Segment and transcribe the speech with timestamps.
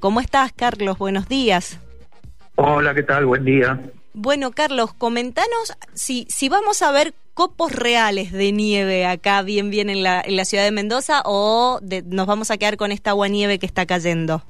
[0.00, 0.96] ¿Cómo estás, Carlos?
[0.96, 1.80] Buenos días.
[2.54, 3.26] Hola, ¿qué tal?
[3.26, 3.80] Buen día.
[4.14, 9.90] Bueno, Carlos, comentanos si, si vamos a ver copos reales de nieve acá bien bien
[9.90, 13.26] en la, en la ciudad de Mendoza o nos vamos a quedar con esta agua
[13.26, 14.44] nieve que está cayendo.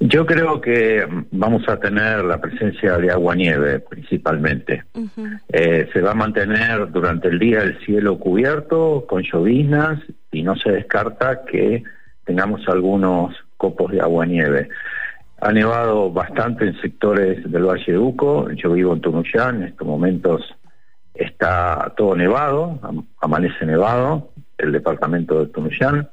[0.00, 4.84] Yo creo que vamos a tener la presencia de agua nieve principalmente.
[5.52, 10.00] Eh, se va a mantener durante el día el cielo cubierto con lloviznas
[10.32, 11.82] y no se descarta que
[12.24, 14.68] tengamos algunos copos de agua nieve.
[15.40, 19.86] Ha nevado bastante en sectores del Valle de Uco, yo vivo en Tunuyán, en estos
[19.86, 20.42] momentos
[21.14, 22.78] está todo nevado,
[23.20, 26.08] amanece nevado, el departamento de Tunuyán.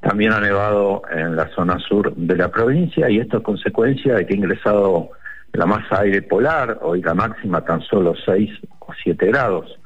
[0.00, 4.26] También ha nevado en la zona sur de la provincia y esto es consecuencia de
[4.26, 5.10] que ha ingresado
[5.52, 9.78] la masa aire polar, hoy la máxima tan solo 6 o 7 grados.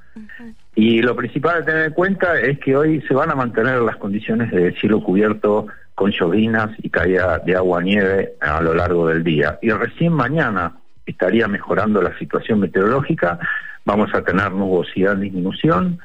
[0.79, 3.97] Y lo principal a tener en cuenta es que hoy se van a mantener las
[3.97, 9.25] condiciones de cielo cubierto con llovinas y caída de agua nieve a lo largo del
[9.25, 9.59] día.
[9.62, 10.77] Y recién mañana
[11.07, 13.38] estaría mejorando la situación meteorológica,
[13.87, 15.99] vamos a tener nubosidad en disminución,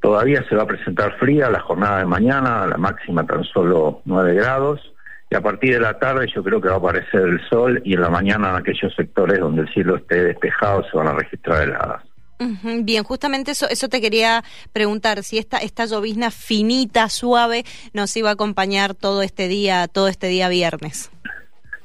[0.00, 4.34] todavía se va a presentar fría la jornada de mañana, la máxima tan solo 9
[4.36, 4.94] grados,
[5.28, 7.92] y a partir de la tarde yo creo que va a aparecer el sol y
[7.92, 11.64] en la mañana en aquellos sectores donde el cielo esté despejado se van a registrar
[11.64, 12.07] heladas.
[12.38, 18.30] Bien, justamente eso, eso te quería preguntar, si esta, esta llovizna finita, suave, nos iba
[18.30, 21.10] a acompañar todo este día, todo este día viernes.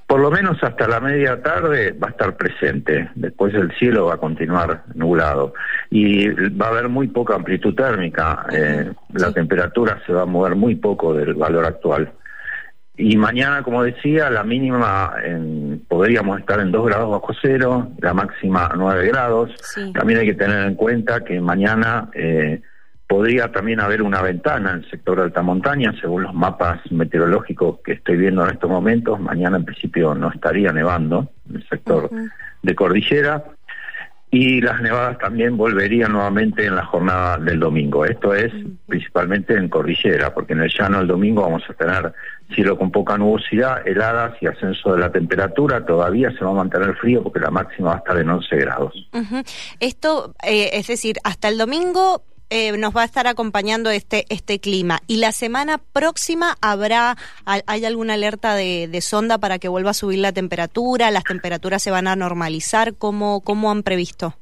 [0.06, 4.16] Por lo menos hasta la media tarde va a estar presente, después el cielo va
[4.16, 5.54] a continuar nublado
[5.90, 10.56] y va a haber muy poca amplitud térmica, eh, la temperatura se va a mover
[10.56, 12.12] muy poco del valor actual.
[12.96, 18.14] Y mañana, como decía, la mínima en, podríamos estar en 2 grados bajo cero, la
[18.14, 19.52] máxima 9 grados.
[19.94, 22.62] También hay que tener en cuenta que mañana eh,
[23.08, 27.80] podría también haber una ventana en el sector de alta montaña, según los mapas meteorológicos
[27.84, 29.20] que estoy viendo en estos momentos.
[29.20, 32.12] Mañana en principio no estaría nevando en el sector
[32.62, 33.44] de cordillera
[34.34, 38.04] y las nevadas también volverían nuevamente en la jornada del domingo.
[38.04, 38.52] Esto es
[38.88, 42.12] principalmente en cordillera, porque en el llano el domingo vamos a tener
[42.56, 45.86] cielo con poca nubosidad, heladas y ascenso de la temperatura.
[45.86, 49.08] Todavía se va a mantener frío porque la máxima va a estar en 11 grados.
[49.80, 54.60] Esto, eh, es decir, hasta el domingo eh, nos va a estar acompañando este este
[54.60, 55.00] clima.
[55.08, 60.20] Y la semana próxima habrá hay alguna alerta de, sonda para que vuelva a subir
[60.20, 64.36] la temperatura las temperaturas se van a normalizar cómo cómo han previsto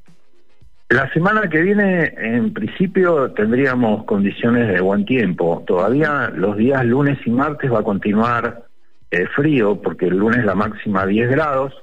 [0.91, 5.63] la semana que viene, en principio, tendríamos condiciones de buen tiempo.
[5.65, 8.65] Todavía los días lunes y martes va a continuar
[9.09, 11.73] eh, frío, porque el lunes la máxima 10 grados,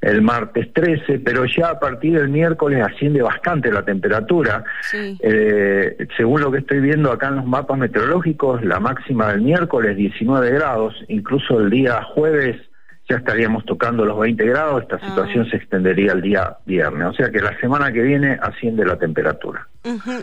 [0.00, 4.64] el martes 13, pero ya a partir del miércoles asciende bastante la temperatura.
[4.92, 9.96] Eh, según lo que estoy viendo acá en los mapas meteorológicos, la máxima del miércoles
[9.96, 12.56] 19 grados, incluso el día jueves
[13.08, 15.08] ya estaríamos tocando los 20 grados, esta ah.
[15.08, 18.96] situación se extendería el día viernes, o sea que la semana que viene asciende la
[18.96, 19.66] temperatura.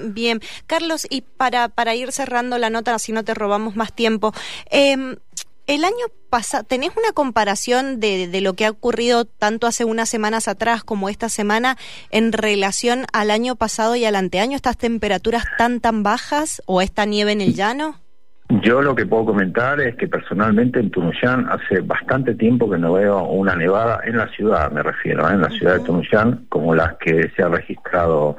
[0.06, 4.34] bien, Carlos, y para, para ir cerrando la nota, así no te robamos más tiempo,
[4.72, 5.18] eh,
[5.67, 10.09] el año pasado, ¿tenés una comparación de, de, lo que ha ocurrido tanto hace unas
[10.09, 11.78] semanas atrás como esta semana
[12.09, 14.55] en relación al año pasado y al anteaño?
[14.55, 17.95] ¿Estas temperaturas tan, tan bajas o esta nieve en el llano?
[18.50, 22.94] Yo lo que puedo comentar es que personalmente en Tunuyán hace bastante tiempo que no
[22.94, 25.34] veo una nevada en la ciudad, me refiero, ¿eh?
[25.34, 28.38] en la ciudad de Tunuyán, como las que se ha registrado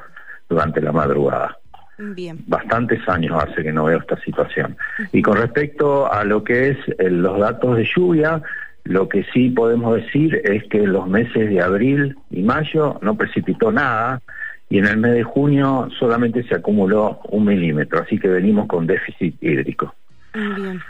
[0.49, 1.58] durante la madrugada.
[1.99, 2.39] Bien.
[2.47, 4.77] Bastantes años hace que no veo esta situación.
[5.11, 8.41] Y con respecto a lo que es eh, los datos de lluvia,
[8.85, 13.15] lo que sí podemos decir es que en los meses de abril y mayo no
[13.15, 14.21] precipitó nada
[14.69, 18.87] y en el mes de junio solamente se acumuló un milímetro, así que venimos con
[18.87, 19.93] déficit hídrico.
[20.33, 20.81] Bien.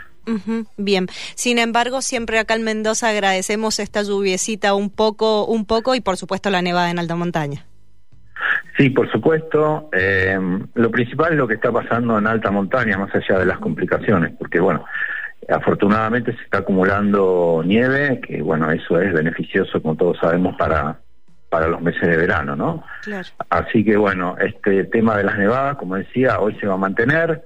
[0.76, 6.00] bien, sin embargo, siempre acá en Mendoza agradecemos esta lluviecita un poco, un poco y
[6.00, 7.64] por supuesto la nevada en alta montaña.
[8.80, 9.90] Sí, por supuesto.
[9.92, 10.38] Eh,
[10.72, 14.32] lo principal es lo que está pasando en alta montaña, más allá de las complicaciones,
[14.38, 14.86] porque bueno,
[15.50, 20.98] afortunadamente se está acumulando nieve, que bueno, eso es beneficioso, como todos sabemos, para
[21.50, 22.82] para los meses de verano, ¿no?
[23.02, 23.28] Claro.
[23.50, 27.42] Así que bueno, este tema de las nevadas, como decía, hoy se va a mantener.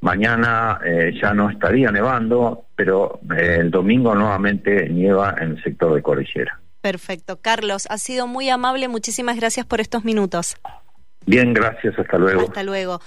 [0.00, 5.92] Mañana eh, ya no estaría nevando, pero eh, el domingo nuevamente nieva en el sector
[5.92, 6.58] de cordillera.
[6.88, 7.38] Perfecto.
[7.42, 8.88] Carlos, ha sido muy amable.
[8.88, 10.56] Muchísimas gracias por estos minutos.
[11.26, 11.98] Bien, gracias.
[11.98, 12.40] Hasta luego.
[12.40, 13.02] Hasta luego.